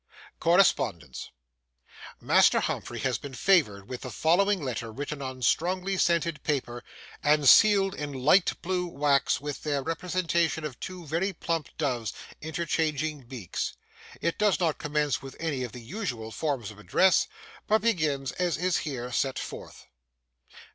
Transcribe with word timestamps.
CORRESPONDENCE 0.39 1.29
Master 2.19 2.59
Humphrey 2.61 2.97
has 3.01 3.19
been 3.19 3.35
favoured 3.35 3.87
with 3.87 4.01
the 4.01 4.09
following 4.09 4.59
letter 4.63 4.91
written 4.91 5.21
on 5.21 5.43
strongly 5.43 5.95
scented 5.95 6.41
paper, 6.41 6.83
and 7.21 7.47
sealed 7.47 7.93
in 7.93 8.11
light 8.11 8.59
blue 8.63 8.87
wax 8.87 9.39
with 9.39 9.61
the 9.61 9.79
representation 9.83 10.63
of 10.63 10.79
two 10.79 11.05
very 11.05 11.33
plump 11.33 11.67
doves 11.77 12.13
interchanging 12.41 13.21
beaks. 13.27 13.73
It 14.21 14.39
does 14.39 14.59
not 14.59 14.79
commence 14.79 15.21
with 15.21 15.35
any 15.39 15.61
of 15.63 15.71
the 15.71 15.83
usual 15.83 16.31
forms 16.31 16.71
of 16.71 16.79
address, 16.79 17.27
but 17.67 17.83
begins 17.83 18.31
as 18.31 18.57
is 18.57 18.77
here 18.77 19.11
set 19.11 19.37
forth. 19.37 19.85